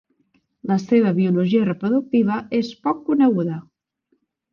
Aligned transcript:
La 0.69 0.77
seva 0.83 1.11
biologia 1.17 1.67
reproductiva 1.67 2.37
és 2.61 2.71
poc 2.87 3.05
coneguda. 3.11 3.59